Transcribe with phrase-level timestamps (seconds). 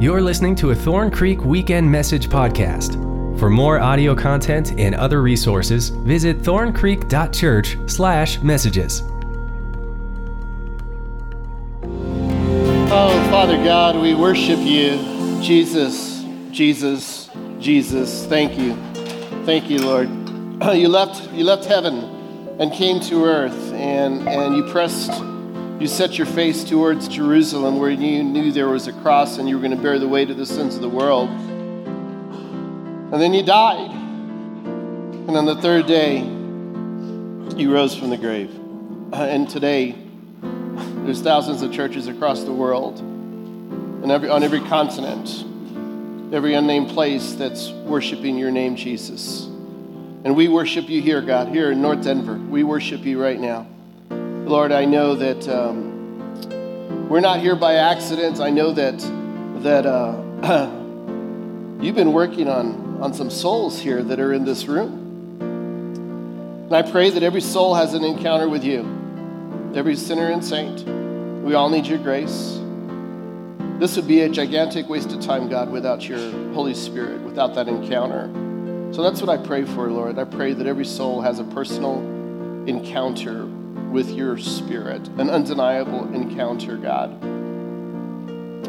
[0.00, 2.94] You're listening to a Thorn Creek Weekend Message podcast.
[3.38, 9.02] For more audio content and other resources, visit thorncreek.church/messages.
[12.90, 14.98] Oh, Father God, we worship you.
[15.40, 17.30] Jesus, Jesus,
[17.60, 18.26] Jesus.
[18.26, 18.74] Thank you.
[19.44, 20.08] Thank you, Lord.
[20.74, 21.94] You left you left heaven
[22.58, 25.12] and came to earth and and you pressed
[25.84, 29.54] you set your face towards Jerusalem where you knew there was a cross and you
[29.54, 31.28] were going to bear the weight of the sins of the world.
[31.28, 33.90] And then you died.
[33.90, 36.20] And on the third day,
[37.58, 38.50] you rose from the grave.
[39.12, 39.94] Uh, and today,
[41.04, 45.44] there's thousands of churches across the world and every, on every continent,
[46.32, 49.44] every unnamed place that's worshiping your name, Jesus.
[50.24, 52.36] And we worship you here, God, here in North Denver.
[52.36, 53.66] We worship you right now.
[54.46, 58.40] Lord, I know that um, we're not here by accident.
[58.40, 58.98] I know that,
[59.62, 60.66] that uh,
[61.80, 65.40] you've been working on, on some souls here that are in this room.
[66.66, 68.82] And I pray that every soul has an encounter with you,
[69.74, 70.86] every sinner and saint.
[71.42, 72.60] We all need your grace.
[73.78, 76.20] This would be a gigantic waste of time, God, without your
[76.52, 78.28] Holy Spirit, without that encounter.
[78.92, 80.18] So that's what I pray for, Lord.
[80.18, 82.00] I pray that every soul has a personal
[82.68, 83.48] encounter
[83.94, 87.22] with your spirit, an undeniable encounter, God.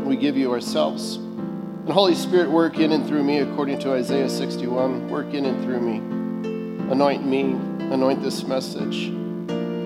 [0.05, 1.15] We give you ourselves.
[1.15, 5.09] And Holy Spirit, work in and through me according to Isaiah 61.
[5.09, 5.97] Work in and through me.
[6.91, 7.53] Anoint me,
[7.91, 9.09] anoint this message.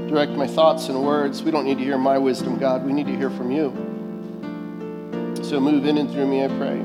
[0.10, 1.42] Direct my thoughts and words.
[1.42, 2.86] We don't need to hear my wisdom, God.
[2.86, 3.72] We need to hear from you.
[5.42, 6.84] So move in and through me, I pray.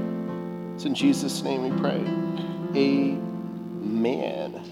[0.77, 1.99] It's in Jesus' name we pray.
[2.81, 4.63] Amen.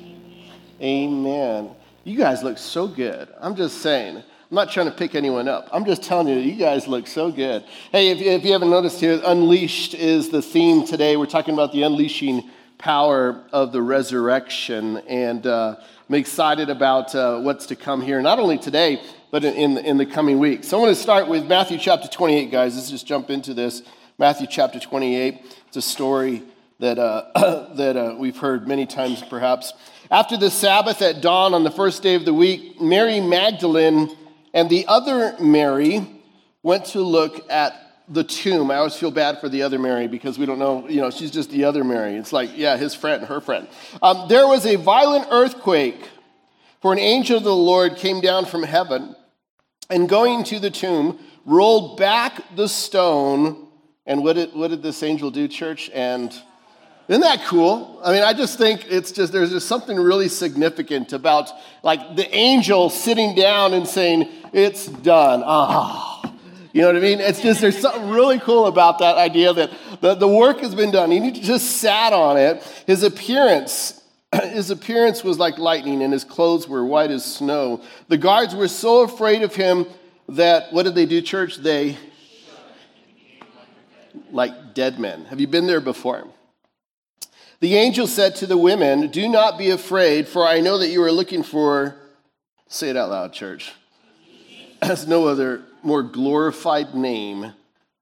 [0.81, 1.75] Amen.
[2.05, 3.29] You guys look so good.
[3.41, 4.17] I'm just saying.
[4.17, 5.69] I'm not trying to pick anyone up.
[5.73, 7.65] I'm just telling you, you guys look so good.
[7.93, 11.17] Hey, if, if you haven't noticed here, Unleashed is the theme today.
[11.17, 14.97] We're talking about the unleashing power of the resurrection.
[15.07, 15.77] And uh,
[16.09, 20.05] I'm excited about uh, what's to come here, not only today, but in, in, the
[20.05, 20.67] coming weeks.
[20.69, 22.75] So I want to start with Matthew chapter 28, guys.
[22.75, 23.83] Let's just jump into this.
[24.19, 25.41] Matthew chapter 28.
[25.69, 26.43] It's a story
[26.83, 29.73] that, uh, that uh, we've heard many times, perhaps.
[30.11, 34.15] After the Sabbath at dawn on the first day of the week, Mary Magdalene
[34.53, 36.05] and the other Mary
[36.63, 37.73] went to look at
[38.09, 38.71] the tomb.
[38.73, 41.31] I always feel bad for the other Mary because we don't know, you know, she's
[41.31, 42.17] just the other Mary.
[42.17, 43.69] It's like, yeah, his friend, her friend.
[44.03, 46.11] Um, there was a violent earthquake,
[46.81, 49.15] for an angel of the Lord came down from heaven
[49.89, 53.69] and going to the tomb, rolled back the stone.
[54.05, 55.89] And what did, what did this angel do, church?
[55.95, 56.35] And
[57.09, 58.01] isn't that cool?
[58.05, 61.51] I mean, I just think it's just, there's just something really significant about
[61.83, 65.43] like the angel sitting down and saying, It's done.
[65.45, 66.33] Ah.
[66.73, 67.21] You know what I mean?
[67.21, 69.71] It's just, there's something really cool about that idea that
[70.01, 71.11] the, the work has been done.
[71.11, 72.63] He just sat on it.
[72.87, 74.03] His appearance,
[74.43, 77.83] his appearance was like lightning, and his clothes were white as snow.
[78.09, 79.87] The guards were so afraid of him
[80.31, 81.59] that, what did they do, church?
[81.59, 81.99] They,
[84.31, 85.27] like dead men.
[85.27, 86.27] Have you been there before?
[87.63, 91.01] The angel said to the women, Do not be afraid, for I know that you
[91.05, 91.95] are looking for,
[92.67, 93.73] say it out loud, church.
[94.83, 97.53] Has no other more glorified name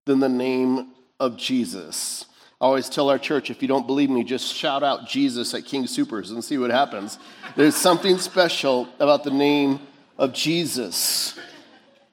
[0.06, 2.24] than the name of Jesus.
[2.58, 5.66] I always tell our church if you don't believe me, just shout out Jesus at
[5.66, 7.18] King Soopers and see what happens.
[7.54, 9.78] There's something special about the name
[10.16, 11.38] of Jesus.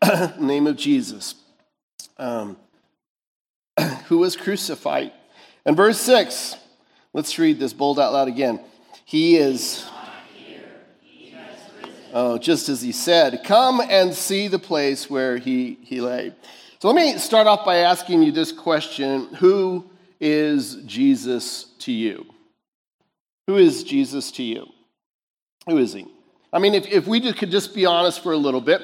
[0.38, 1.36] name of Jesus.
[2.18, 2.58] Um,
[4.08, 5.14] who was crucified.
[5.66, 6.58] And verse 6,
[7.18, 8.60] let's read this bold out loud again.
[9.04, 9.84] He is.
[12.14, 16.34] Oh, just as he said, come and see the place where he, he lay.
[16.80, 19.90] So let me start off by asking you this question Who
[20.20, 22.28] is Jesus to you?
[23.48, 24.68] Who is Jesus to you?
[25.68, 26.06] Who is he?
[26.54, 28.82] I mean, if, if we could just be honest for a little bit,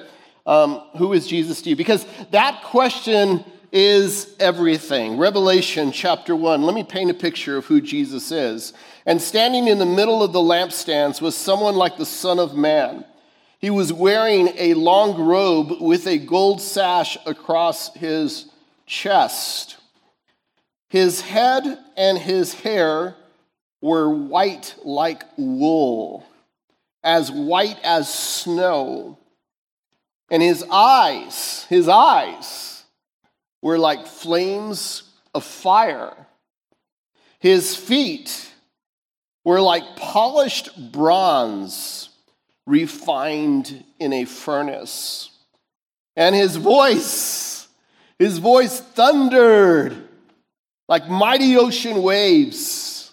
[0.47, 1.75] um, who is Jesus to you?
[1.75, 5.17] Because that question is everything.
[5.17, 6.61] Revelation chapter 1.
[6.61, 8.71] Let me paint a picture of who Jesus is.
[9.07, 13.03] And standing in the middle of the lampstands was someone like the Son of Man.
[13.57, 18.45] He was wearing a long robe with a gold sash across his
[18.85, 19.77] chest.
[20.89, 23.15] His head and his hair
[23.81, 26.25] were white like wool,
[27.03, 29.17] as white as snow.
[30.29, 32.72] And his eyes, his eyes,
[33.63, 36.13] were like flames of fire.
[37.39, 38.51] His feet
[39.45, 42.09] were like polished bronze
[42.67, 45.29] refined in a furnace.
[46.17, 47.67] And his voice,
[48.19, 50.09] his voice thundered
[50.89, 53.11] like mighty ocean waves.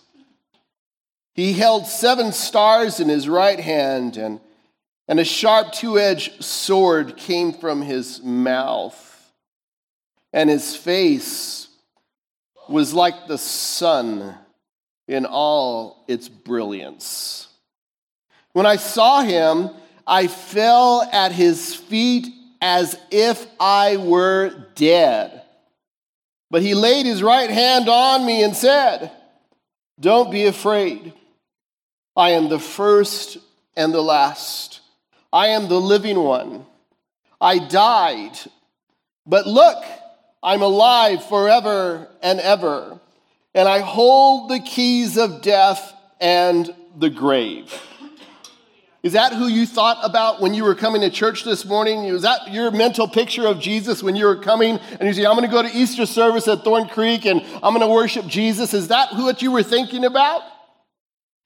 [1.35, 4.41] He held seven stars in his right hand, and,
[5.07, 9.10] and a sharp two edged sword came from his mouth.
[10.33, 11.69] And his face
[12.69, 14.35] was like the sun
[15.09, 17.49] in all its brilliance.
[18.53, 19.71] When I saw him,
[20.07, 22.29] I fell at his feet
[22.61, 25.43] as if I were dead.
[26.51, 29.11] But he laid his right hand on me and said,
[29.99, 31.13] Don't be afraid.
[32.17, 33.39] I am the first
[33.77, 34.81] and the last.
[35.33, 36.67] I am the living one.
[37.41, 38.39] I died,
[39.25, 39.83] but look,
[40.43, 42.99] I'm alive forever and ever,
[43.55, 47.73] and I hold the keys of death and the grave.
[49.03, 52.05] Is that who you thought about when you were coming to church this morning?
[52.05, 55.37] Is that your mental picture of Jesus when you were coming and you say, I'm
[55.37, 58.75] going to go to Easter service at Thorn Creek and I'm going to worship Jesus?
[58.75, 60.43] Is that what you were thinking about?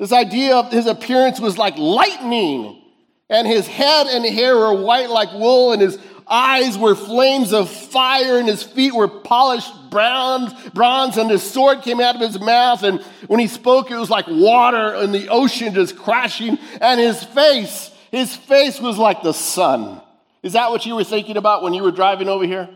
[0.00, 2.82] This idea of his appearance was like lightning,
[3.31, 5.96] and his head and hair were white like wool, and his
[6.28, 11.82] eyes were flames of fire, and his feet were polished bronze, bronze, and his sword
[11.82, 12.82] came out of his mouth.
[12.82, 16.58] And when he spoke, it was like water in the ocean just crashing.
[16.80, 20.00] And his face, his face was like the sun.
[20.42, 22.68] Is that what you were thinking about when you were driving over here?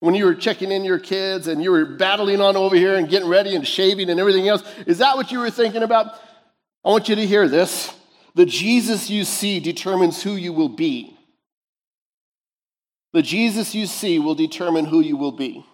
[0.00, 3.08] When you were checking in your kids and you were battling on over here and
[3.08, 4.62] getting ready and shaving and everything else?
[4.86, 6.14] Is that what you were thinking about?
[6.84, 7.94] I want you to hear this.
[8.34, 11.13] The Jesus you see determines who you will be.
[13.14, 15.64] The Jesus you see will determine who you will be.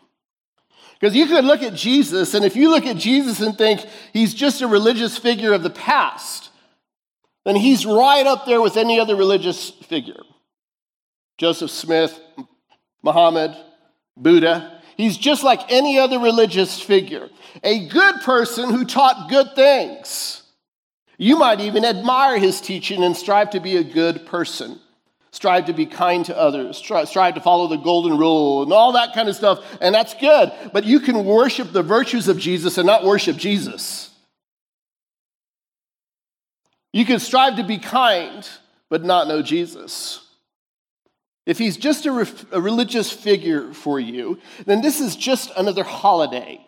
[1.00, 3.80] Because you could look at Jesus, and if you look at Jesus and think
[4.12, 6.50] he's just a religious figure of the past,
[7.46, 10.20] then he's right up there with any other religious figure.
[11.38, 12.20] Joseph Smith,
[13.02, 13.56] Muhammad,
[14.18, 14.82] Buddha.
[14.98, 17.30] He's just like any other religious figure.
[17.64, 20.42] A good person who taught good things.
[21.16, 24.78] You might even admire his teaching and strive to be a good person
[25.32, 29.14] strive to be kind to others, strive to follow the golden rule, and all that
[29.14, 29.64] kind of stuff.
[29.80, 30.52] And that's good.
[30.72, 34.10] But you can worship the virtues of Jesus and not worship Jesus.
[36.92, 38.48] You can strive to be kind,
[38.88, 40.26] but not know Jesus.
[41.46, 45.84] If he's just a, re- a religious figure for you, then this is just another
[45.84, 46.66] holiday.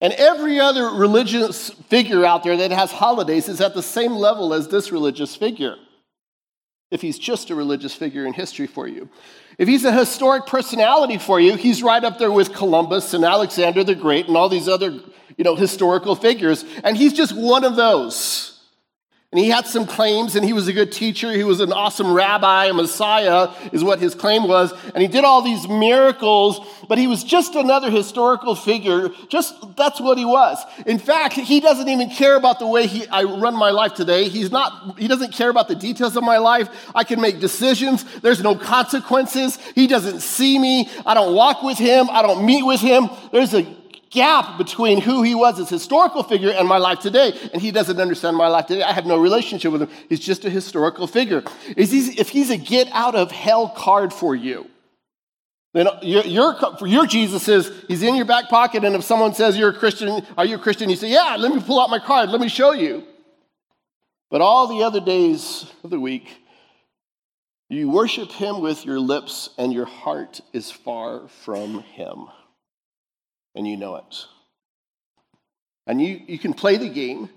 [0.00, 4.54] And every other religious figure out there that has holidays is at the same level
[4.54, 5.76] as this religious figure
[6.90, 9.08] if he's just a religious figure in history for you.
[9.58, 13.82] If he's a historic personality for you, he's right up there with Columbus and Alexander
[13.82, 14.90] the Great and all these other,
[15.36, 18.55] you know, historical figures, and he's just one of those.
[19.32, 21.32] And he had some claims, and he was a good teacher.
[21.32, 24.72] He was an awesome rabbi, a messiah, is what his claim was.
[24.94, 29.10] And he did all these miracles, but he was just another historical figure.
[29.28, 30.58] Just that's what he was.
[30.86, 34.28] In fact, he doesn't even care about the way he, I run my life today.
[34.28, 36.68] He's not, he doesn't care about the details of my life.
[36.94, 39.56] I can make decisions, there's no consequences.
[39.74, 40.88] He doesn't see me.
[41.04, 43.10] I don't walk with him, I don't meet with him.
[43.32, 43.66] There's a
[44.10, 47.32] gap between who he was as historical figure and my life today.
[47.52, 48.82] And he doesn't understand my life today.
[48.82, 49.90] I have no relationship with him.
[50.08, 51.42] He's just a historical figure.
[51.76, 54.68] If he's a get out of hell card for you,
[55.72, 58.84] then your, your, your Jesus is he's in your back pocket.
[58.84, 60.88] And if someone says you're a Christian, are you a Christian?
[60.88, 62.30] You say, yeah, let me pull out my card.
[62.30, 63.04] Let me show you.
[64.30, 66.28] But all the other days of the week,
[67.68, 72.28] you worship him with your lips and your heart is far from him
[73.56, 74.26] and you know it.
[75.86, 77.30] And you, you can play the game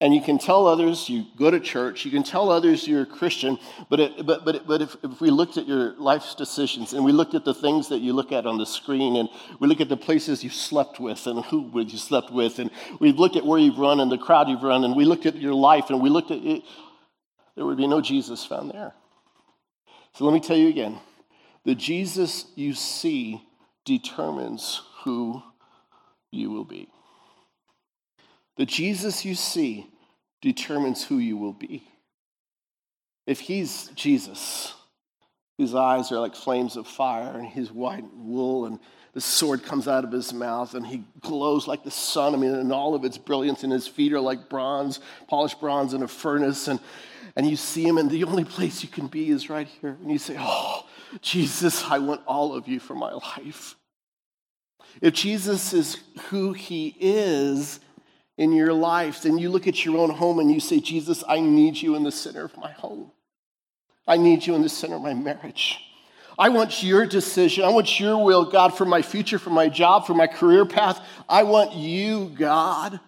[0.00, 3.06] and you can tell others you go to church, you can tell others you're a
[3.06, 3.58] Christian,
[3.88, 7.12] but, it, but, but, but if, if we looked at your life's decisions and we
[7.12, 9.88] looked at the things that you look at on the screen and we look at
[9.88, 12.70] the places you slept with and who you slept with and
[13.00, 15.36] we looked at where you've run and the crowd you've run and we looked at
[15.36, 16.62] your life and we looked at it,
[17.54, 18.92] there would be no Jesus found there.
[20.12, 20.98] So let me tell you again
[21.64, 23.42] the Jesus you see
[23.86, 25.40] determines who
[26.32, 26.88] you will be.
[28.56, 29.86] The Jesus you see
[30.42, 31.86] determines who you will be.
[33.24, 34.74] If he's Jesus,
[35.58, 38.80] his eyes are like flames of fire, and he's white wool, and
[39.12, 42.34] the sword comes out of his mouth, and he glows like the sun.
[42.34, 44.98] I mean, in all of its brilliance, and his feet are like bronze,
[45.28, 46.80] polished bronze in a furnace, and,
[47.36, 49.96] and you see him, and the only place you can be is right here.
[50.02, 50.84] And you say, Oh,
[51.20, 53.76] Jesus, I want all of you for my life.
[55.00, 55.98] If Jesus is
[56.28, 57.80] who he is
[58.38, 61.40] in your life, then you look at your own home and you say, Jesus, I
[61.40, 63.10] need you in the center of my home.
[64.06, 65.80] I need you in the center of my marriage.
[66.38, 67.64] I want your decision.
[67.64, 71.00] I want your will, God, for my future, for my job, for my career path.
[71.28, 73.00] I want you, God.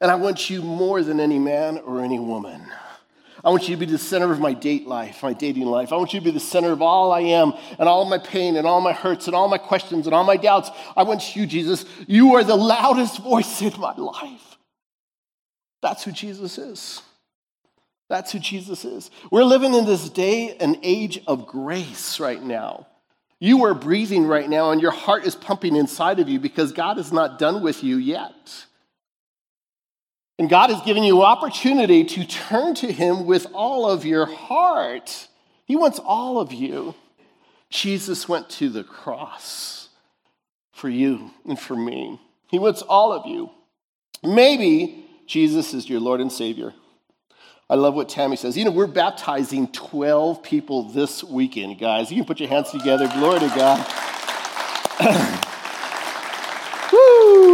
[0.00, 2.62] And I want you more than any man or any woman.
[3.44, 5.92] I want you to be the center of my date life, my dating life.
[5.92, 8.56] I want you to be the center of all I am and all my pain
[8.56, 10.70] and all my hurts and all my questions and all my doubts.
[10.96, 11.84] I want you, Jesus.
[12.06, 14.56] You are the loudest voice in my life.
[15.82, 17.02] That's who Jesus is.
[18.08, 19.10] That's who Jesus is.
[19.30, 22.86] We're living in this day and age of grace right now.
[23.38, 26.98] You are breathing right now, and your heart is pumping inside of you because God
[26.98, 28.66] is not done with you yet.
[30.38, 35.28] And God has given you opportunity to turn to Him with all of your heart.
[35.64, 36.94] He wants all of you.
[37.70, 39.88] Jesus went to the cross
[40.72, 42.20] for you and for me.
[42.48, 43.50] He wants all of you.
[44.22, 46.72] Maybe Jesus is your Lord and Savior.
[47.68, 48.56] I love what Tammy says.
[48.56, 52.10] You know, we're baptizing 12 people this weekend, guys.
[52.10, 53.08] You can put your hands together.
[53.08, 55.44] Glory to God.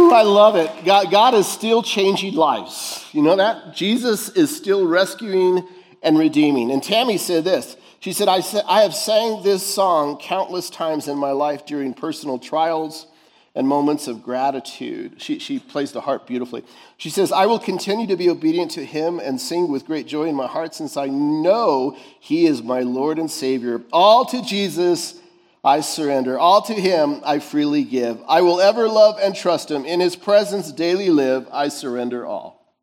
[0.05, 0.85] Woo, I love it.
[0.85, 3.03] God, God is still changing lives.
[3.11, 3.73] You know that?
[3.73, 5.67] Jesus is still rescuing
[6.03, 6.71] and redeeming.
[6.71, 7.75] And Tammy said this.
[8.01, 11.95] She said, I, said, I have sang this song countless times in my life during
[11.95, 13.07] personal trials
[13.55, 15.19] and moments of gratitude.
[15.19, 16.63] She, she plays the harp beautifully.
[16.97, 20.25] She says, I will continue to be obedient to him and sing with great joy
[20.25, 23.81] in my heart since I know he is my Lord and Savior.
[23.91, 25.19] All to Jesus
[25.65, 26.37] I surrender.
[26.37, 28.21] All to him I freely give.
[28.27, 29.83] I will ever love and trust him.
[29.83, 31.47] In his presence daily live.
[31.51, 32.77] I surrender all.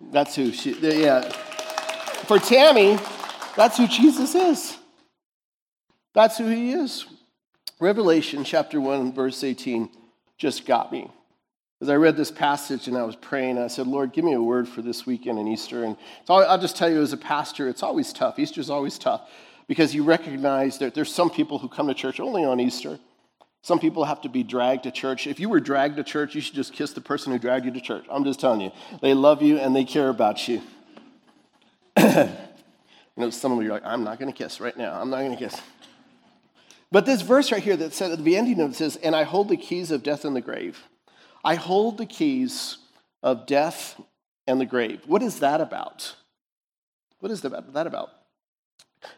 [0.00, 1.22] That's who she, yeah.
[2.26, 2.98] For Tammy,
[3.56, 4.76] that's who Jesus is.
[6.12, 7.06] That's who he is.
[7.78, 9.90] Revelation chapter 1, verse 18
[10.36, 11.08] just got me.
[11.80, 14.42] As I read this passage and I was praying, I said, Lord, give me a
[14.42, 15.84] word for this weekend and Easter.
[15.84, 18.40] And so I'll just tell you, as a pastor, it's always tough.
[18.40, 19.28] Easter's always tough
[19.66, 22.98] because you recognize that there's some people who come to church only on Easter.
[23.62, 25.26] Some people have to be dragged to church.
[25.26, 27.70] If you were dragged to church, you should just kiss the person who dragged you
[27.72, 28.04] to church.
[28.10, 28.72] I'm just telling you.
[29.00, 30.60] They love you and they care about you.
[31.98, 32.28] you
[33.16, 35.00] know, some of you are like, I'm not going to kiss right now.
[35.00, 35.58] I'm not going to kiss.
[36.92, 39.22] But this verse right here that said at the ending of it says, And I
[39.22, 40.82] hold the keys of death and the grave.
[41.42, 42.78] I hold the keys
[43.22, 44.00] of death
[44.46, 45.00] and the grave.
[45.06, 46.16] What is that about?
[47.20, 48.12] What is that about?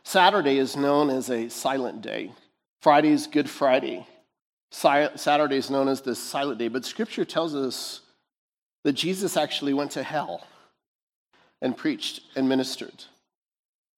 [0.02, 2.32] Saturday is known as a silent day.
[2.80, 4.06] Friday is Good Friday.
[4.70, 6.68] Saturday is known as the silent day.
[6.68, 8.00] But scripture tells us
[8.84, 10.46] that Jesus actually went to hell
[11.62, 13.04] and preached and ministered.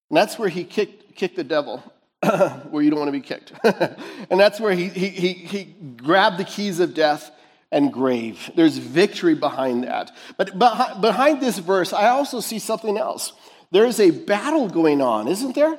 [0.09, 1.83] And that's where he kicked, kicked the devil
[2.69, 3.53] where you don't want to be kicked.
[3.63, 5.63] and that's where he, he, he, he
[5.97, 7.31] grabbed the keys of death
[7.71, 8.49] and grave.
[8.55, 10.11] There's victory behind that.
[10.37, 13.33] But behind this verse, I also see something else.
[13.71, 15.77] There's a battle going on, isn't there?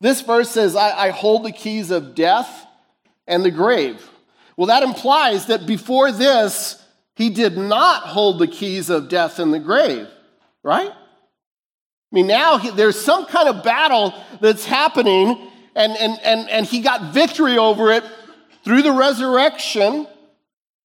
[0.00, 2.66] This verse says, I, I hold the keys of death
[3.26, 4.08] and the grave.
[4.56, 6.82] Well, that implies that before this,
[7.16, 10.08] he did not hold the keys of death and the grave,
[10.62, 10.90] right?
[10.90, 16.66] I mean, now he, there's some kind of battle that's happening, and, and, and, and
[16.66, 18.04] he got victory over it
[18.64, 20.06] through the resurrection.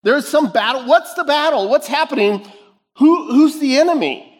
[0.03, 0.85] There's some battle.
[0.85, 1.69] What's the battle?
[1.69, 2.45] What's happening?
[2.97, 4.34] Who, who's the enemy?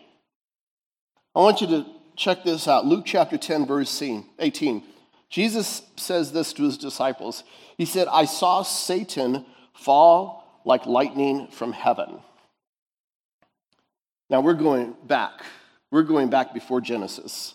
[1.36, 2.86] I want you to check this out.
[2.86, 4.02] Luke chapter 10, verse
[4.40, 4.84] 18.
[5.30, 7.44] Jesus says this to his disciples.
[7.78, 12.20] He said, I saw Satan fall like lightning from heaven.
[14.30, 15.42] Now we're going back
[15.96, 17.54] we're going back before Genesis.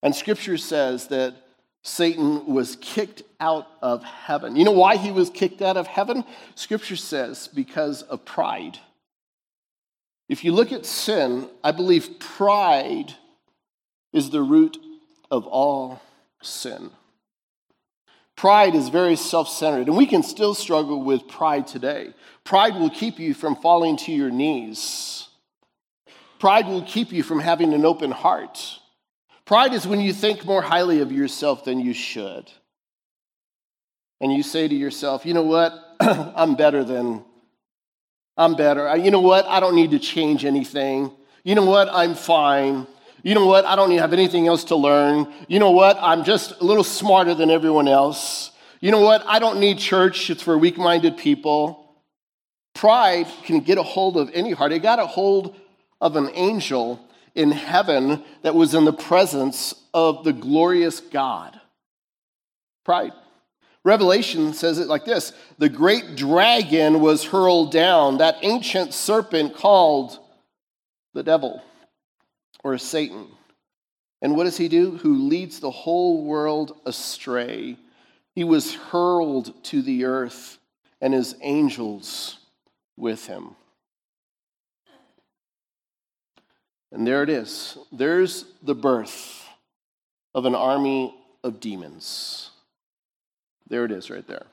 [0.00, 1.34] And scripture says that
[1.82, 4.54] Satan was kicked out of heaven.
[4.54, 6.24] You know why he was kicked out of heaven?
[6.54, 8.78] Scripture says because of pride.
[10.28, 13.14] If you look at sin, I believe pride
[14.12, 14.78] is the root
[15.30, 16.02] of all
[16.42, 16.90] sin.
[18.36, 22.12] Pride is very self centered, and we can still struggle with pride today.
[22.44, 25.28] Pride will keep you from falling to your knees.
[26.38, 28.78] Pride will keep you from having an open heart.
[29.46, 32.50] Pride is when you think more highly of yourself than you should.
[34.20, 35.72] And you say to yourself, you know what?
[36.00, 37.24] I'm better than,
[38.36, 38.96] I'm better.
[38.96, 39.46] You know what?
[39.46, 41.10] I don't need to change anything.
[41.42, 41.88] You know what?
[41.90, 42.86] I'm fine.
[43.22, 43.64] You know what?
[43.64, 45.32] I don't have anything else to learn.
[45.48, 45.96] You know what?
[46.00, 48.52] I'm just a little smarter than everyone else.
[48.80, 49.24] You know what?
[49.26, 50.28] I don't need church.
[50.30, 51.96] It's for weak minded people.
[52.74, 54.72] Pride can get a hold of any heart.
[54.72, 55.56] It got a hold
[56.00, 57.00] of an angel
[57.34, 61.58] in heaven that was in the presence of the glorious God.
[62.84, 63.12] Pride.
[63.86, 70.18] Revelation says it like this The great dragon was hurled down, that ancient serpent called
[71.14, 71.62] the devil
[72.64, 73.28] or Satan.
[74.20, 74.96] And what does he do?
[74.96, 77.76] Who leads the whole world astray.
[78.34, 80.58] He was hurled to the earth,
[81.00, 82.38] and his angels
[82.96, 83.54] with him.
[86.90, 87.78] And there it is.
[87.92, 89.46] There's the birth
[90.34, 91.14] of an army
[91.44, 92.50] of demons.
[93.68, 94.46] There it is, right there.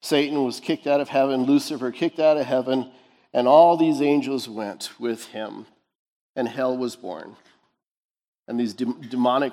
[0.00, 2.90] Satan was kicked out of heaven, Lucifer kicked out of heaven,
[3.32, 5.66] and all these angels went with him,
[6.36, 7.36] and hell was born.
[8.46, 9.52] And these de- demonic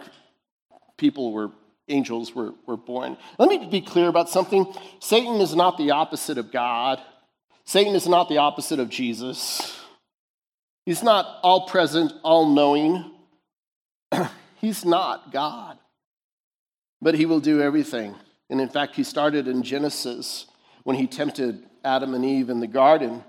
[0.98, 1.52] people were,
[1.88, 3.18] angels were, were born.
[3.38, 7.02] Let me be clear about something Satan is not the opposite of God,
[7.66, 9.76] Satan is not the opposite of Jesus.
[10.86, 13.12] He's not all present, all knowing.
[14.62, 15.80] He's not God.
[17.06, 18.16] But he will do everything.
[18.50, 20.48] And in fact, he started in Genesis
[20.86, 23.24] when he tempted Adam and Eve in the garden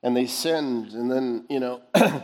[0.00, 0.92] and they sinned.
[0.92, 1.82] And then, you know,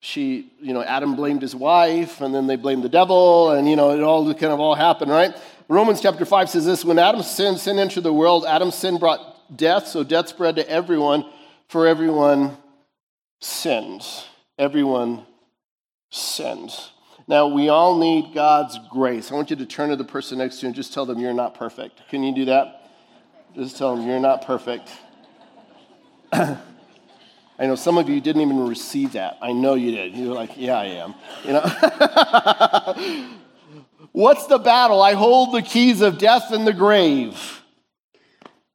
[0.00, 3.76] she, you know, Adam blamed his wife and then they blamed the devil and, you
[3.76, 5.36] know, it all kind of all happened, right?
[5.68, 8.46] Romans chapter 5 says this when Adam sinned, sin entered the world.
[8.46, 9.20] Adam's sin brought
[9.54, 11.30] death, so death spread to everyone,
[11.68, 12.56] for everyone
[13.42, 14.06] sinned.
[14.58, 15.26] Everyone
[16.08, 16.72] sinned.
[17.30, 19.30] Now, we all need God's grace.
[19.30, 21.20] I want you to turn to the person next to you and just tell them
[21.20, 22.00] you're not perfect.
[22.08, 22.90] Can you do that?
[23.54, 24.90] Just tell them you're not perfect.
[26.32, 26.58] I
[27.60, 29.38] know some of you didn't even receive that.
[29.40, 30.16] I know you did.
[30.16, 31.14] You're like, yeah, I am.
[31.44, 33.28] You know?
[34.10, 35.00] What's the battle?
[35.00, 37.62] I hold the keys of death and the grave.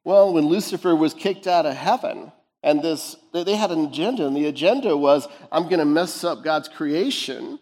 [0.05, 2.31] Well, when Lucifer was kicked out of heaven,
[2.63, 6.41] and this they had an agenda, and the agenda was, I'm going to mess up
[6.41, 7.59] God's creation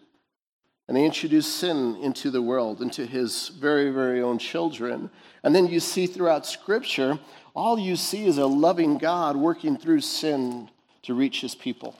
[0.86, 5.10] and they introduced sin into the world, into his very, very own children.
[5.42, 7.18] And then you see throughout Scripture,
[7.54, 10.68] all you see is a loving God working through sin
[11.02, 11.94] to reach his people.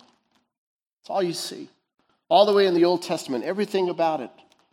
[1.00, 1.68] That's all you see.
[2.28, 4.30] All the way in the Old Testament, everything about it.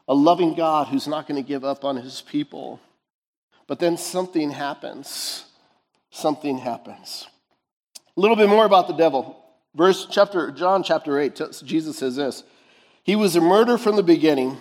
[0.07, 2.81] A loving God who's not going to give up on his people.
[3.67, 5.45] But then something happens.
[6.09, 7.27] Something happens.
[8.17, 9.37] A little bit more about the devil.
[9.73, 12.43] Verse chapter John chapter 8, Jesus says this.
[13.03, 14.57] He was a murderer from the beginning,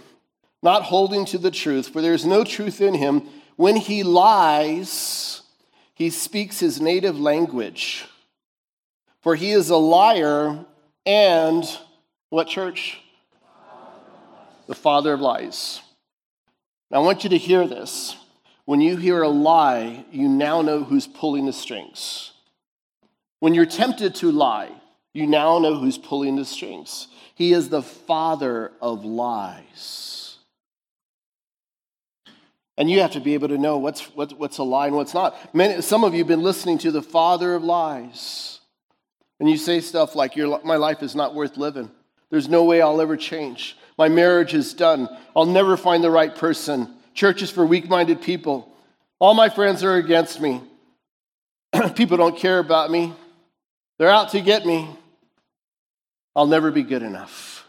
[0.63, 3.27] not holding to the truth, for there is no truth in him.
[3.57, 5.43] When he lies,
[5.95, 8.07] he speaks his native language.
[9.21, 10.65] For he is a liar
[11.05, 11.65] and
[12.31, 13.01] what church?
[14.67, 15.81] The father of lies.
[16.91, 18.17] Now I want you to hear this.
[18.65, 22.33] When you hear a lie, you now know who's pulling the strings.
[23.41, 24.71] When you're tempted to lie,
[25.13, 27.09] you now know who's pulling the strings.
[27.41, 30.37] He is the father of lies.
[32.77, 35.15] And you have to be able to know what's, what, what's a lie and what's
[35.15, 35.55] not.
[35.55, 38.61] Many, some of you have been listening to the father of lies.
[39.39, 41.91] And you say stuff like, Your, My life is not worth living.
[42.29, 43.75] There's no way I'll ever change.
[43.97, 45.09] My marriage is done.
[45.35, 46.95] I'll never find the right person.
[47.15, 48.71] Church is for weak minded people.
[49.19, 50.61] All my friends are against me.
[51.95, 53.15] people don't care about me.
[53.99, 54.95] They're out to get me.
[56.35, 57.67] I'll never be good enough.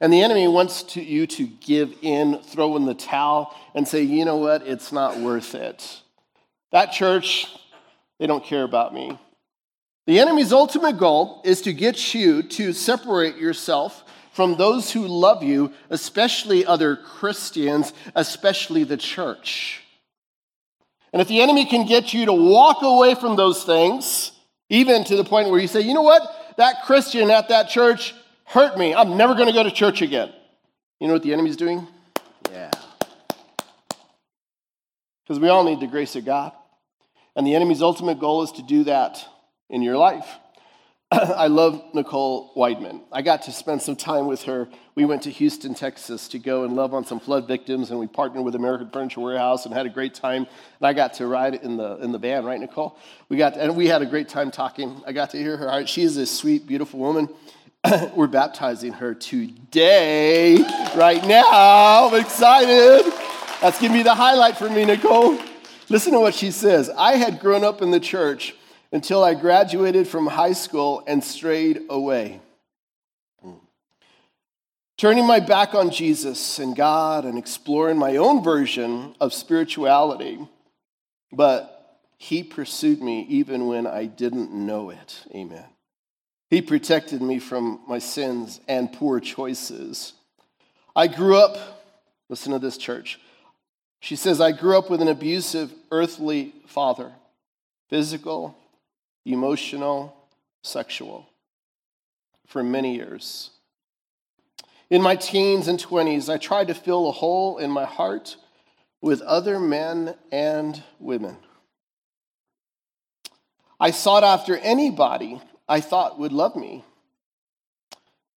[0.00, 4.02] And the enemy wants to, you to give in, throw in the towel, and say,
[4.02, 6.00] you know what, it's not worth it.
[6.70, 7.46] That church,
[8.18, 9.18] they don't care about me.
[10.06, 15.42] The enemy's ultimate goal is to get you to separate yourself from those who love
[15.42, 19.82] you, especially other Christians, especially the church.
[21.12, 24.30] And if the enemy can get you to walk away from those things,
[24.70, 26.22] even to the point where you say, you know what,
[26.58, 28.94] that Christian at that church hurt me.
[28.94, 30.32] I'm never going to go to church again.
[31.00, 31.86] You know what the enemy's doing?
[32.50, 32.70] Yeah.
[35.22, 36.52] Because we all need the grace of God.
[37.36, 39.24] And the enemy's ultimate goal is to do that
[39.70, 40.26] in your life.
[41.12, 43.00] I love Nicole Weidman.
[43.10, 44.68] I got to spend some time with her.
[44.94, 48.06] We went to Houston, Texas to go and love on some flood victims, and we
[48.06, 50.42] partnered with American Furniture Warehouse and had a great time.
[50.42, 52.98] And I got to ride in the, in the van, right, Nicole?
[53.30, 55.00] We got to, and we had a great time talking.
[55.06, 55.86] I got to hear her.
[55.86, 57.30] She is a sweet, beautiful woman.
[58.14, 60.58] We're baptizing her today,
[60.94, 62.08] right now.
[62.08, 63.10] I'm excited.
[63.62, 65.38] That's going to be the highlight for me, Nicole.
[65.88, 66.90] Listen to what she says.
[66.90, 68.54] I had grown up in the church
[68.92, 72.40] until I graduated from high school and strayed away.
[74.96, 80.40] Turning my back on Jesus and God and exploring my own version of spirituality,
[81.30, 85.24] but He pursued me even when I didn't know it.
[85.32, 85.66] Amen.
[86.50, 90.14] He protected me from my sins and poor choices.
[90.96, 91.84] I grew up,
[92.28, 93.20] listen to this, church.
[94.00, 97.12] She says, I grew up with an abusive earthly father,
[97.88, 98.56] physical,
[99.28, 100.16] emotional,
[100.62, 101.28] sexual
[102.46, 103.50] for many years.
[104.90, 108.36] In my teens and 20s, I tried to fill a hole in my heart
[109.02, 111.36] with other men and women.
[113.78, 116.84] I sought after anybody I thought would love me.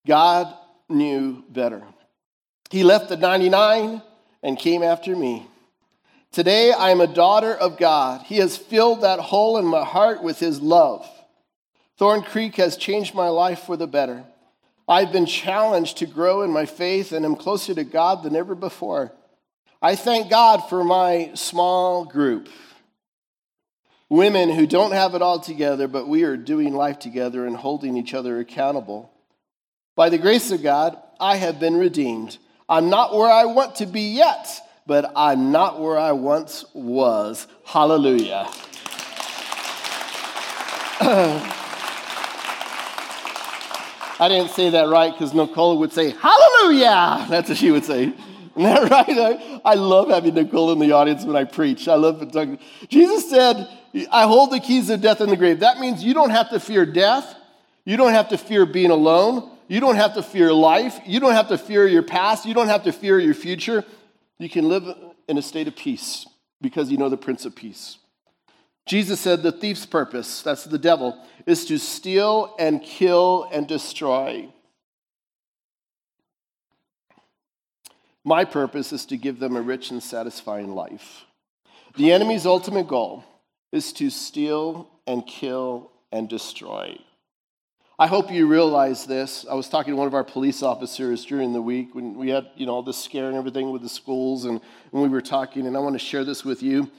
[0.06, 0.54] God
[0.90, 1.84] knew better.
[2.70, 4.02] He left the 99
[4.44, 5.48] and came after me.
[6.32, 8.22] Today I am a daughter of God.
[8.22, 11.06] He has filled that hole in my heart with His love.
[11.98, 14.24] Thorn Creek has changed my life for the better.
[14.88, 18.56] I've been challenged to grow in my faith and am closer to God than ever
[18.56, 19.12] before.
[19.82, 22.48] I thank God for my small group.
[24.08, 27.98] Women who don't have it all together, but we are doing life together and holding
[27.98, 29.12] each other accountable.
[29.96, 32.38] By the grace of God, I have been redeemed.
[32.70, 34.48] I'm not where I want to be yet,
[34.86, 37.48] but I'm not where I once was.
[37.66, 38.48] Hallelujah.
[44.20, 47.26] I didn't say that right because Nicole would say, Hallelujah!
[47.28, 48.14] That's what she would say.
[48.56, 49.18] Isn't that right?
[49.18, 51.88] I, I love having Nicole in the audience when I preach.
[51.88, 52.60] I love it.
[52.90, 53.68] Jesus said,
[54.12, 55.62] I hold the keys of death and the grave.
[55.62, 57.36] That means you don't have to fear death.
[57.86, 59.50] You don't have to fear being alone.
[59.68, 61.00] You don't have to fear life.
[61.06, 62.46] You don't have to fear your past.
[62.46, 63.86] You don't have to fear your future.
[64.42, 64.92] You can live
[65.28, 66.26] in a state of peace
[66.62, 68.00] because you know the Prince of Peace.
[68.88, 74.52] Jesus said the thief's purpose, that's the devil, is to steal and kill and destroy.
[78.24, 81.26] My purpose is to give them a rich and satisfying life.
[81.96, 83.24] The enemy's ultimate goal
[83.72, 86.98] is to steal and kill and destroy.
[88.02, 89.46] I hope you realize this.
[89.48, 92.48] I was talking to one of our police officers during the week when we had,
[92.56, 94.60] you know, all this scare and everything with the schools, and
[94.90, 96.90] when we were talking, and I want to share this with you.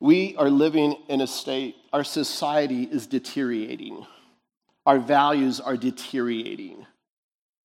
[0.00, 4.04] We are living in a state, our society is deteriorating.
[4.86, 6.84] Our values are deteriorating.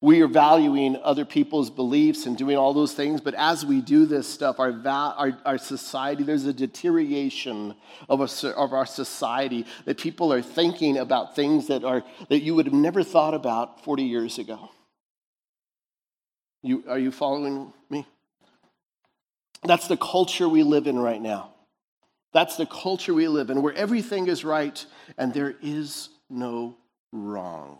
[0.03, 4.05] We are valuing other people's beliefs and doing all those things, but as we do
[4.05, 7.73] this stuff, our, va- our, our society, there's a deterioration
[8.09, 12.53] of, a, of our society that people are thinking about things that, are, that you
[12.53, 14.71] would have never thought about 40 years ago.
[16.61, 18.05] You, are you following me?
[19.63, 21.53] That's the culture we live in right now.
[22.33, 24.85] That's the culture we live in, where everything is right
[25.17, 26.75] and there is no
[27.13, 27.77] wrong.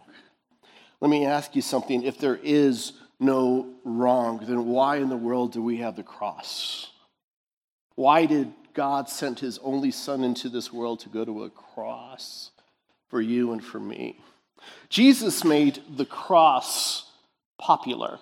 [1.04, 2.04] Let me ask you something.
[2.04, 6.92] If there is no wrong, then why in the world do we have the cross?
[7.96, 12.52] Why did God send his only son into this world to go to a cross
[13.10, 14.18] for you and for me?
[14.88, 17.12] Jesus made the cross
[17.60, 18.18] popular.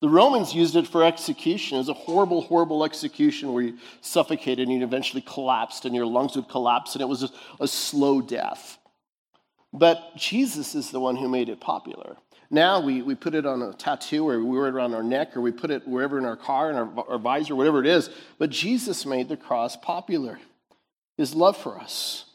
[0.00, 1.76] The Romans used it for execution.
[1.76, 6.06] It was a horrible, horrible execution where you suffocated and you eventually collapsed and your
[6.06, 7.28] lungs would collapse and it was a,
[7.60, 8.78] a slow death.
[9.72, 12.16] But Jesus is the one who made it popular.
[12.50, 15.34] Now we, we put it on a tattoo or we wear it around our neck
[15.36, 18.10] or we put it wherever in our car, in our, our visor, whatever it is.
[18.38, 20.38] But Jesus made the cross popular,
[21.16, 22.26] his love for us.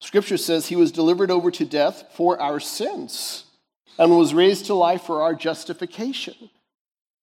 [0.00, 3.44] Scripture says he was delivered over to death for our sins
[3.98, 6.34] and was raised to life for our justification.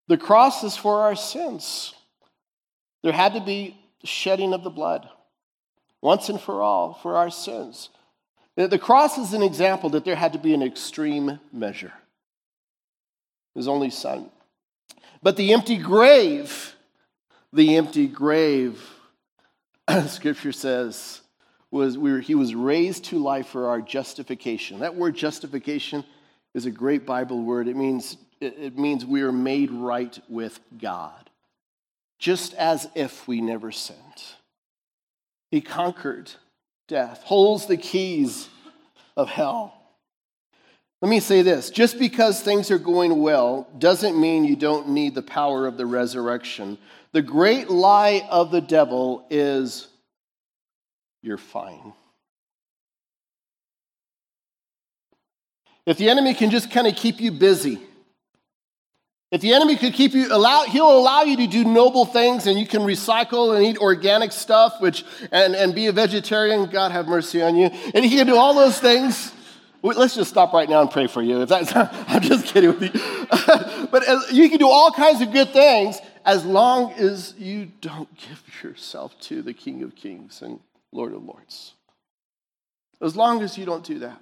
[0.06, 1.94] The cross is for our sins.
[3.02, 5.08] There had to be shedding of the blood
[6.00, 7.88] once and for all for our sins.
[8.56, 11.92] The cross is an example that there had to be an extreme measure.
[13.54, 14.30] His only son.
[15.22, 16.74] But the empty grave,
[17.52, 18.82] the empty grave,
[20.06, 21.20] scripture says,
[21.70, 24.80] was we were, he was raised to life for our justification.
[24.80, 26.04] That word justification
[26.54, 27.68] is a great Bible word.
[27.68, 31.28] It means, it means we are made right with God,
[32.18, 33.98] just as if we never sinned.
[35.50, 36.30] He conquered
[36.88, 38.48] death, holds the keys
[39.16, 39.72] of hell.
[41.02, 45.14] Let me say this just because things are going well doesn't mean you don't need
[45.14, 46.78] the power of the resurrection.
[47.12, 49.88] The great lie of the devil is
[51.22, 51.92] you're fine.
[55.84, 57.80] If the enemy can just kind of keep you busy,
[59.36, 62.58] if the enemy could keep you, allow, he'll allow you to do noble things and
[62.58, 67.06] you can recycle and eat organic stuff, which, and, and be a vegetarian, God have
[67.06, 67.66] mercy on you.
[67.66, 69.34] And he can do all those things.
[69.82, 71.42] Let's just stop right now and pray for you.
[71.42, 73.86] If that's, I'm just kidding with you.
[73.90, 78.08] but as, you can do all kinds of good things as long as you don't
[78.16, 80.60] give yourself to the King of Kings and
[80.92, 81.74] Lord of Lords.
[83.02, 84.18] As long as you don't do that.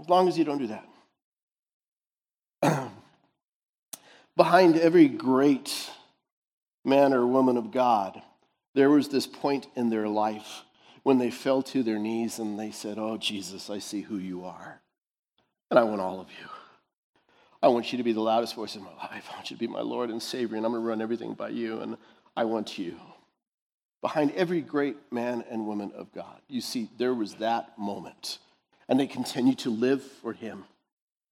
[0.00, 0.86] As long as you don't do that.
[4.36, 5.90] Behind every great
[6.84, 8.22] man or woman of God,
[8.74, 10.62] there was this point in their life
[11.02, 14.44] when they fell to their knees and they said, Oh, Jesus, I see who you
[14.44, 14.80] are.
[15.70, 16.48] And I want all of you.
[17.62, 19.28] I want you to be the loudest voice in my life.
[19.30, 21.34] I want you to be my Lord and Savior, and I'm going to run everything
[21.34, 21.80] by you.
[21.80, 21.96] And
[22.36, 22.96] I want you.
[24.00, 28.38] Behind every great man and woman of God, you see, there was that moment.
[28.88, 30.64] And they continue to live for Him.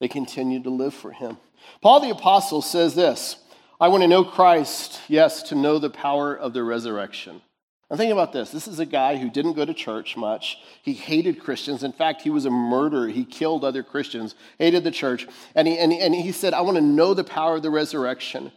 [0.00, 1.36] They continue to live for Him.
[1.80, 3.36] Paul the Apostle says this
[3.80, 7.42] I want to know Christ, yes, to know the power of the resurrection.
[7.90, 8.50] Now, think about this.
[8.50, 10.58] This is a guy who didn't go to church much.
[10.82, 11.82] He hated Christians.
[11.82, 13.08] In fact, he was a murderer.
[13.08, 15.26] He killed other Christians, hated the church.
[15.56, 17.70] And he, and, he, and he said, I want to know the power of the
[17.70, 18.52] resurrection.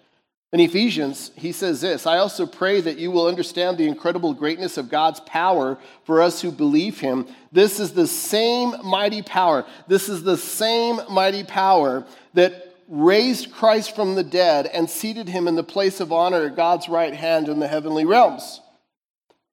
[0.53, 4.77] In Ephesians, he says this I also pray that you will understand the incredible greatness
[4.77, 7.25] of God's power for us who believe him.
[7.51, 9.65] This is the same mighty power.
[9.87, 15.47] This is the same mighty power that raised Christ from the dead and seated him
[15.47, 18.61] in the place of honor at God's right hand in the heavenly realms.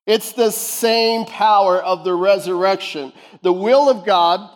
[0.06, 3.14] It's the same power of the resurrection.
[3.40, 4.50] The will of God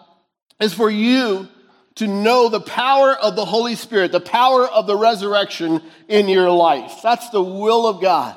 [0.61, 1.49] is for you
[1.97, 6.51] to know the power of the Holy Spirit, the power of the resurrection in your
[6.51, 7.01] life.
[7.03, 8.37] That's the will of God.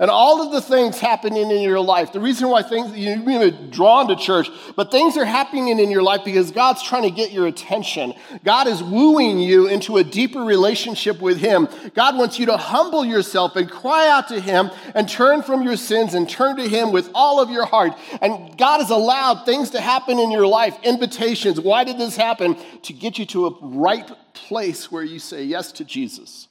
[0.00, 3.68] And all of the things happening in your life, the reason why things, you've been
[3.68, 7.32] drawn to church, but things are happening in your life because God's trying to get
[7.32, 8.14] your attention.
[8.42, 11.68] God is wooing you into a deeper relationship with Him.
[11.94, 15.76] God wants you to humble yourself and cry out to Him and turn from your
[15.76, 17.92] sins and turn to Him with all of your heart.
[18.22, 21.60] And God has allowed things to happen in your life, invitations.
[21.60, 22.56] Why did this happen?
[22.84, 26.48] To get you to a right place where you say yes to Jesus.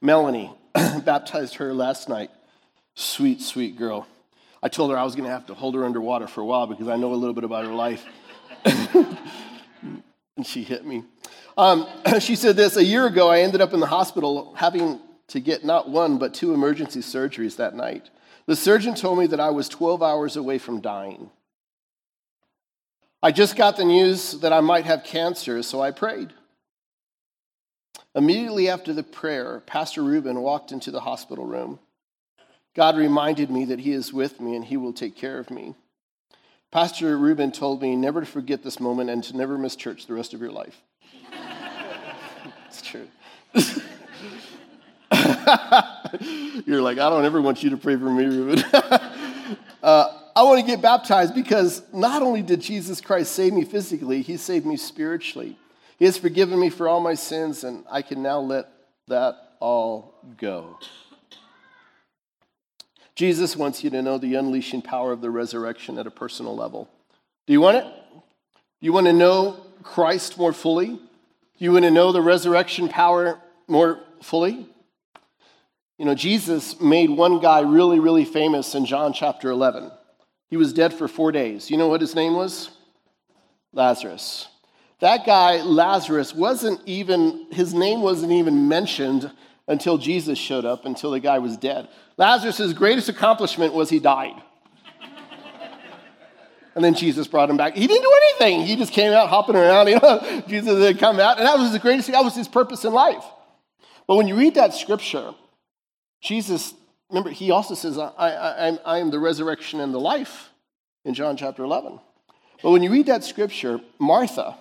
[0.00, 0.52] Melanie,
[1.04, 2.30] baptized her last night.
[2.94, 4.06] Sweet, sweet girl.
[4.62, 6.66] I told her I was going to have to hold her underwater for a while
[6.66, 8.04] because I know a little bit about her life.
[8.64, 11.04] and she hit me.
[11.56, 11.86] Um,
[12.20, 15.64] she said this A year ago, I ended up in the hospital having to get
[15.64, 18.10] not one, but two emergency surgeries that night.
[18.46, 21.30] The surgeon told me that I was 12 hours away from dying.
[23.22, 26.32] I just got the news that I might have cancer, so I prayed.
[28.16, 31.78] Immediately after the prayer, Pastor Ruben walked into the hospital room.
[32.74, 35.74] God reminded me that He is with me and He will take care of me.
[36.72, 40.14] Pastor Ruben told me never to forget this moment and to never miss church the
[40.14, 40.80] rest of your life.
[42.68, 43.06] it's true.
[46.64, 48.64] You're like, I don't ever want you to pray for me, Ruben.
[49.82, 54.22] uh, I want to get baptized because not only did Jesus Christ save me physically,
[54.22, 55.58] He saved me spiritually.
[55.98, 58.68] He has forgiven me for all my sins, and I can now let
[59.08, 60.78] that all go.
[63.14, 66.90] Jesus wants you to know the unleashing power of the resurrection at a personal level.
[67.46, 67.86] Do you want it?
[68.80, 71.00] You want to know Christ more fully?
[71.56, 74.68] You want to know the resurrection power more fully?
[75.98, 79.90] You know, Jesus made one guy really, really famous in John chapter 11.
[80.50, 81.70] He was dead for four days.
[81.70, 82.70] You know what his name was?
[83.72, 84.48] Lazarus.
[85.00, 89.30] That guy, Lazarus, wasn't even, his name wasn't even mentioned
[89.68, 91.88] until Jesus showed up, until the guy was dead.
[92.16, 94.40] Lazarus' greatest accomplishment was he died.
[96.74, 97.74] and then Jesus brought him back.
[97.74, 98.66] He didn't do anything.
[98.66, 99.88] He just came out hopping around.
[99.88, 102.10] You know, Jesus had come out, and that was the greatest.
[102.10, 103.24] That was his purpose in life.
[104.06, 105.34] But when you read that scripture,
[106.22, 106.72] Jesus,
[107.10, 110.50] remember, he also says, I, I, I am the resurrection and the life
[111.04, 111.98] in John chapter 11.
[112.62, 114.56] But when you read that scripture, Martha,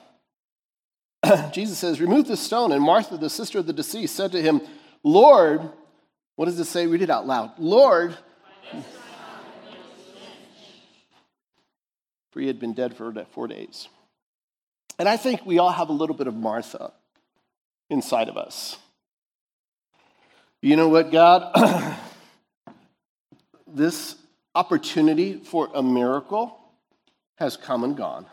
[1.51, 2.71] Jesus says, Remove the stone.
[2.71, 4.61] And Martha, the sister of the deceased, said to him,
[5.03, 5.61] Lord,
[6.35, 6.87] what does it say?
[6.87, 7.51] Read it out loud.
[7.57, 8.17] Lord,
[12.31, 13.87] for he had been dead for four days.
[14.97, 16.93] And I think we all have a little bit of Martha
[17.89, 18.77] inside of us.
[20.61, 21.97] You know what, God?
[23.67, 24.15] this
[24.55, 26.57] opportunity for a miracle
[27.35, 28.25] has come and gone.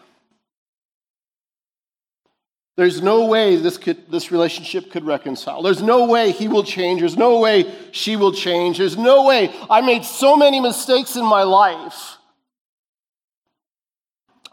[2.76, 5.62] There's no way this, could, this relationship could reconcile.
[5.62, 7.00] There's no way he will change.
[7.00, 8.78] There's no way she will change.
[8.78, 9.54] There's no way.
[9.68, 12.16] I made so many mistakes in my life.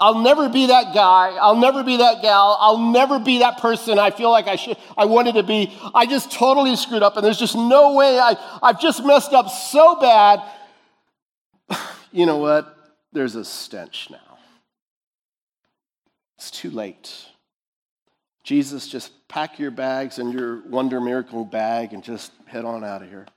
[0.02, 1.38] I'll never be that guy.
[1.40, 2.58] I'll never be that gal.
[2.60, 5.74] I'll never be that person I feel like I should I wanted to be.
[5.94, 9.50] I just totally screwed up and there's just no way I I've just messed up
[9.50, 10.42] so bad.
[12.12, 12.76] You know what?
[13.14, 14.40] There's a stench now.
[16.40, 17.28] It's too late.
[18.50, 23.04] Jesus, just pack your bags and your wonder miracle bag and just head on out
[23.04, 23.28] of here.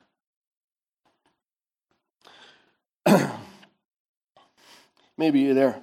[5.18, 5.82] Maybe you're there.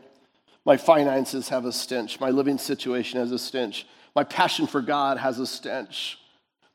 [0.65, 2.19] My finances have a stench.
[2.19, 3.85] My living situation has a stench.
[4.15, 6.17] My passion for God has a stench.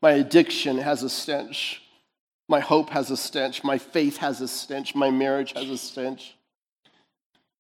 [0.00, 1.82] My addiction has a stench.
[2.48, 3.64] My hope has a stench.
[3.64, 4.94] My faith has a stench.
[4.94, 6.36] My marriage has a stench.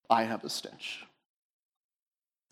[0.08, 1.04] I have a stench.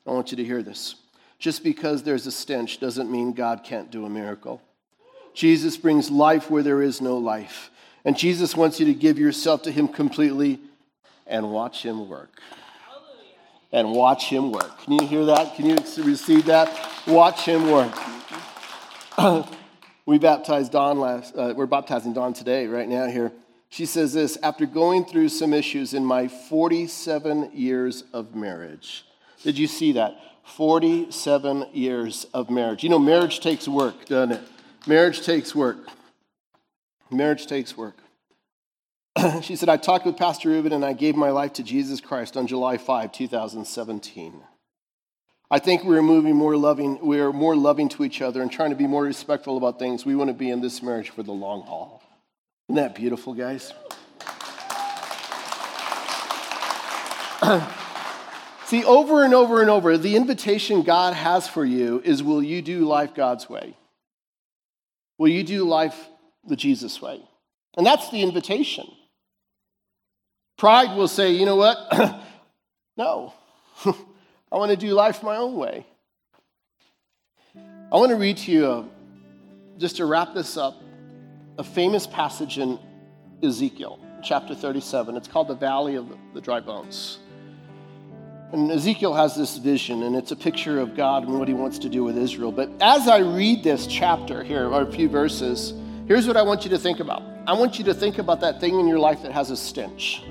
[0.05, 0.97] I want you to hear this.
[1.43, 4.63] Just because there's a stench doesn't mean God can't do a miracle.
[5.35, 7.73] Jesus brings life where there is no life.
[8.05, 10.61] And Jesus wants you to give yourself to Him completely
[11.27, 12.41] and watch Him work.
[13.73, 14.85] And watch Him work.
[14.85, 15.57] Can you hear that?
[15.57, 15.75] Can you
[16.05, 16.71] receive that?
[17.09, 17.93] Watch Him work.
[20.07, 23.33] we baptized Dawn last, uh, we're baptizing Dawn today, right now here.
[23.69, 29.05] She says this after going through some issues in my 47 years of marriage.
[29.43, 30.17] Did you see that?
[30.45, 32.83] 47 years of marriage.
[32.83, 34.43] You know, marriage takes work, doesn't it?
[34.87, 35.79] Marriage takes work.
[37.11, 37.97] Marriage takes work.
[39.43, 42.37] she said, I talked with Pastor Ruben and I gave my life to Jesus Christ
[42.37, 44.43] on July 5, 2017.
[45.51, 48.71] I think we're moving more loving, we are more loving to each other and trying
[48.71, 50.07] to be more respectful about things.
[50.07, 52.03] We want to be in this marriage for the long haul.
[52.69, 53.73] Isn't that beautiful, guys?
[58.73, 62.63] See, over and over and over, the invitation God has for you is will you
[62.63, 63.77] do life God's way?
[65.19, 66.09] Will you do life
[66.49, 67.21] the Jesus way?
[67.77, 68.87] And that's the invitation.
[70.57, 71.77] Pride will say, you know what?
[72.97, 73.35] no,
[73.85, 75.85] I want to do life my own way.
[77.55, 78.89] I want to read to you, a,
[79.77, 80.83] just to wrap this up,
[81.59, 82.79] a famous passage in
[83.43, 85.15] Ezekiel, chapter 37.
[85.19, 87.19] It's called the Valley of the Dry Bones.
[88.53, 91.79] And Ezekiel has this vision, and it's a picture of God and what he wants
[91.79, 92.53] to do with Israel.
[92.53, 95.73] But as I read this chapter here, or a few verses,
[96.07, 97.23] here's what I want you to think about.
[97.47, 100.23] I want you to think about that thing in your life that has a stench.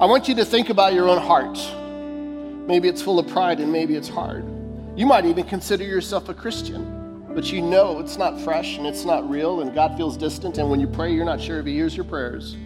[0.00, 1.58] I want you to think about your own heart.
[2.66, 4.44] Maybe it's full of pride and maybe it's hard.
[4.96, 9.04] You might even consider yourself a Christian, but you know it's not fresh and it's
[9.04, 11.74] not real, and God feels distant, and when you pray, you're not sure if He
[11.74, 12.56] hears your prayers.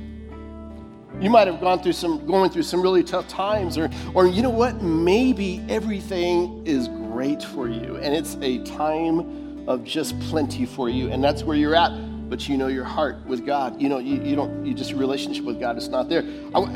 [1.20, 4.40] You might have gone through some, going through some really tough times, or, or you
[4.40, 4.82] know what?
[4.82, 11.10] Maybe everything is great for you, and it's a time of just plenty for you,
[11.10, 11.90] and that's where you're at.
[12.30, 13.80] But you know your heart with God.
[13.82, 16.22] You know, you, you don't, you just relationship with God is not there.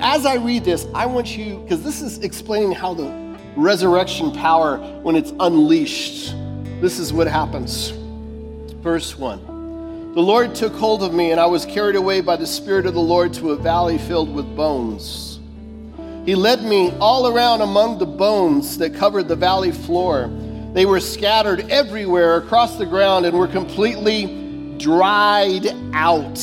[0.00, 4.78] As I read this, I want you, because this is explaining how the resurrection power,
[5.02, 6.34] when it's unleashed,
[6.80, 7.90] this is what happens.
[8.80, 9.51] Verse 1.
[10.14, 12.92] The Lord took hold of me, and I was carried away by the Spirit of
[12.92, 15.40] the Lord to a valley filled with bones.
[16.26, 20.30] He led me all around among the bones that covered the valley floor.
[20.74, 26.36] They were scattered everywhere across the ground and were completely dried out.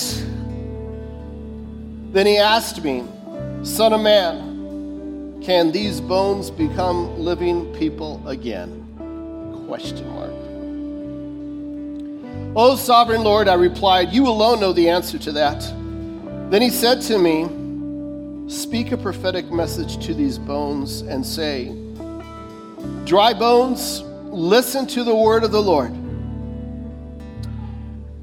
[2.11, 3.03] Then he asked me,
[3.61, 8.83] Son of man, can these bones become living people again?
[9.67, 10.28] Question mark.
[12.55, 15.61] O sovereign Lord, I replied, you alone know the answer to that.
[16.49, 17.47] Then he said to me,
[18.49, 21.75] Speak a prophetic message to these bones and say,
[23.05, 25.93] Dry bones, listen to the word of the Lord.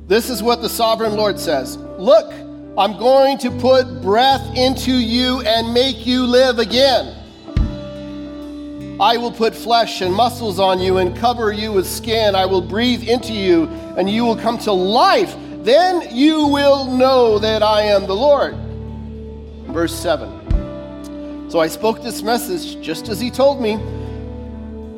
[0.08, 2.32] This is what the sovereign Lord says Look,
[2.76, 7.15] I'm going to put breath into you and make you live again.
[8.98, 12.34] I will put flesh and muscles on you and cover you with skin.
[12.34, 13.64] I will breathe into you
[13.98, 15.36] and you will come to life.
[15.64, 18.56] Then you will know that I am the Lord.
[19.66, 21.50] Verse 7.
[21.50, 23.78] So I spoke this message just as he told me.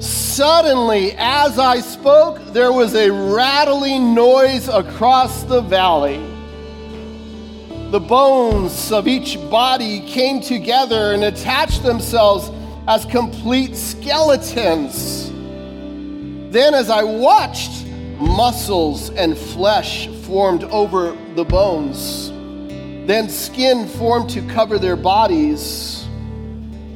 [0.01, 6.19] Suddenly, as I spoke, there was a rattling noise across the valley.
[7.91, 12.49] The bones of each body came together and attached themselves
[12.89, 15.31] as complete skeletons.
[16.51, 22.31] Then, as I watched, muscles and flesh formed over the bones.
[23.07, 26.07] Then skin formed to cover their bodies,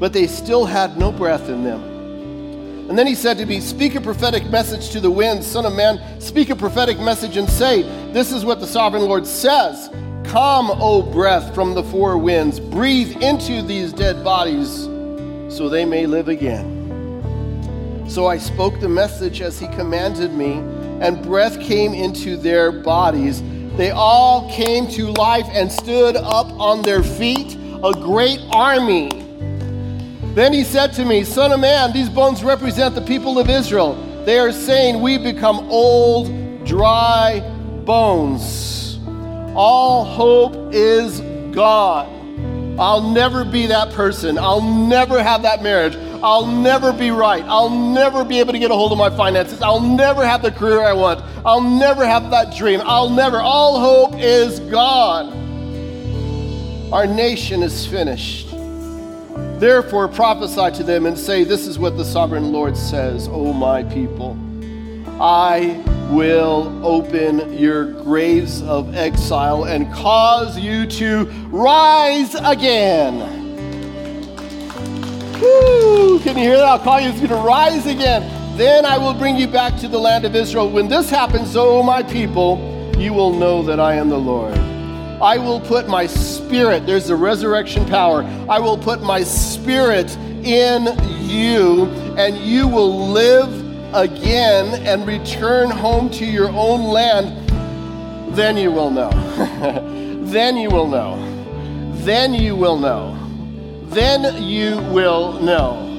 [0.01, 1.83] but they still had no breath in them.
[2.89, 5.75] And then he said to me, Speak a prophetic message to the winds, Son of
[5.75, 9.91] man, speak a prophetic message and say, This is what the sovereign Lord says
[10.25, 14.89] Come, O breath from the four winds, breathe into these dead bodies
[15.53, 16.81] so they may live again.
[18.09, 20.55] So I spoke the message as he commanded me,
[21.01, 23.43] and breath came into their bodies.
[23.77, 29.11] They all came to life and stood up on their feet, a great army.
[30.35, 33.95] Then he said to me, Son of man, these bones represent the people of Israel.
[34.25, 37.41] They are saying, We become old, dry
[37.85, 38.99] bones.
[39.55, 41.21] All hope is
[41.55, 42.22] gone.
[42.79, 44.39] I'll never be that person.
[44.39, 45.97] I'll never have that marriage.
[46.23, 47.45] I'll never be right.
[47.45, 49.61] I'll never be able to get a hold of my finances.
[49.61, 51.21] I'll never have the career I want.
[51.45, 52.81] I'll never have that dream.
[52.85, 53.39] I'll never.
[53.39, 55.41] All hope is gone.
[56.93, 58.51] Our nation is finished.
[59.59, 63.83] Therefore prophesy to them and say, This is what the sovereign Lord says, O my
[63.83, 64.37] people.
[65.21, 73.19] I will open your graves of exile and cause you to rise again.
[75.41, 76.21] Woo!
[76.21, 76.67] Can you hear that?
[76.67, 78.23] I'll call you to rise again.
[78.57, 80.71] Then I will bring you back to the land of Israel.
[80.71, 84.57] When this happens, O my people, you will know that I am the Lord.
[85.23, 88.25] I will put my spirit, there's the resurrection power.
[88.49, 90.99] I will put my spirit in
[91.29, 91.87] you,
[92.19, 93.62] and you will live
[93.95, 97.49] again and return home to your own land.
[98.35, 99.11] Then you will know.
[100.25, 101.19] then you will know.
[101.97, 103.19] Then you will know.
[103.87, 105.93] Then you will know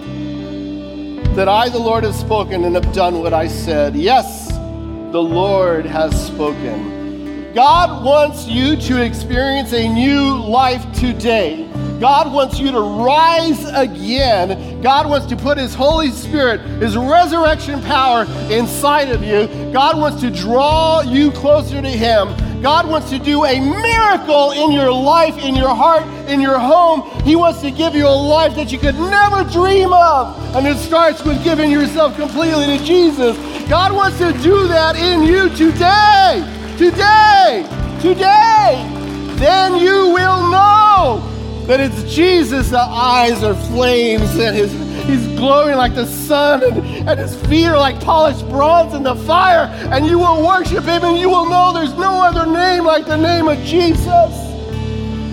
[1.36, 3.96] that I, the Lord, have spoken and have done what I said.
[3.96, 7.54] Yes, the Lord has spoken.
[7.54, 11.70] God wants you to experience a new life today.
[12.04, 14.82] God wants you to rise again.
[14.82, 19.48] God wants to put His Holy Spirit, His resurrection power inside of you.
[19.72, 22.36] God wants to draw you closer to Him.
[22.62, 27.10] God wants to do a miracle in your life, in your heart, in your home.
[27.24, 30.38] He wants to give you a life that you could never dream of.
[30.58, 33.38] And it starts with giving yourself completely to Jesus.
[33.70, 36.44] God wants to do that in you today
[36.78, 37.66] today,
[38.02, 38.90] today,
[39.38, 41.33] then you will know
[41.68, 42.70] that it's Jesus.
[42.70, 44.72] The eyes are flames and his,
[45.06, 49.16] he's glowing like the sun and, and his feet are like polished bronze in the
[49.16, 49.68] fire.
[49.92, 53.18] And you will worship him and you will know there's no other name like the
[53.18, 54.52] name of Jesus.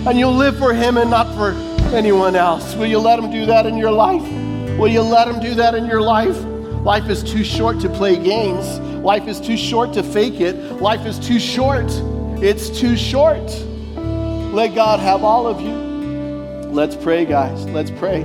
[0.07, 1.51] And you'll live for him and not for
[1.93, 2.75] anyone else.
[2.75, 4.23] Will you let him do that in your life?
[4.77, 6.37] Will you let him do that in your life?
[6.83, 8.79] Life is too short to play games.
[9.03, 10.55] Life is too short to fake it.
[10.81, 11.85] Life is too short.
[12.41, 13.51] It's too short.
[14.53, 15.90] Let God have all of you.
[16.71, 17.65] Let's pray, guys.
[17.65, 18.23] Let's pray.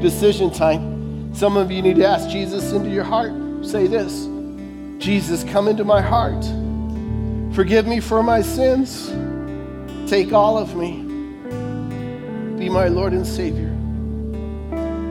[0.00, 1.34] Decision time.
[1.34, 3.32] Some of you need to ask Jesus into your heart.
[3.66, 4.28] Say this
[4.98, 6.44] Jesus, come into my heart.
[7.54, 9.08] Forgive me for my sins.
[10.08, 11.02] Take all of me.
[12.56, 13.74] Be my Lord and Savior.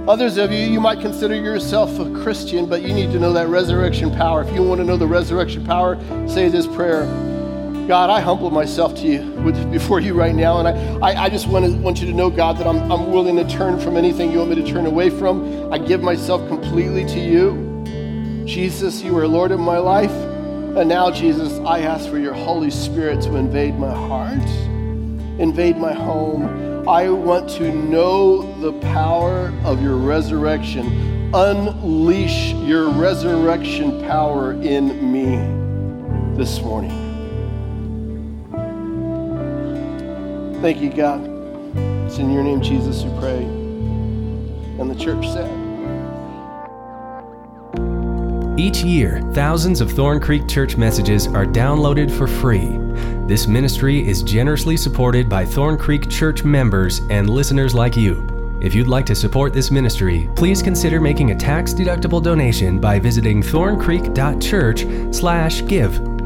[0.10, 3.50] Others of you, you might consider yourself a Christian, but you need to know that
[3.50, 4.44] resurrection power.
[4.44, 7.04] If you want to know the resurrection power, say this prayer
[7.88, 10.60] God, I humble myself to you with, before you right now.
[10.60, 13.12] And I, I, I just want, to, want you to know, God, that I'm, I'm
[13.12, 15.72] willing to turn from anything you want me to turn away from.
[15.72, 17.84] I give myself completely to you.
[18.46, 20.12] Jesus, you are Lord of my life.
[20.12, 24.48] And now, Jesus, I ask for your Holy Spirit to invade my heart,
[25.40, 31.34] invade my home I want to know the power of your resurrection.
[31.34, 35.36] Unleash your resurrection power in me
[36.38, 37.07] this morning.
[40.62, 41.22] Thank you, God.
[42.08, 43.44] It's in your name, Jesus, we pray.
[43.44, 45.52] And the church said,
[48.60, 52.76] Each year, thousands of Thorn Creek Church messages are downloaded for free.
[53.28, 58.28] This ministry is generously supported by Thorn Creek Church members and listeners like you.
[58.60, 63.44] If you'd like to support this ministry, please consider making a tax-deductible donation by visiting
[63.44, 66.17] thorncreek.church/give.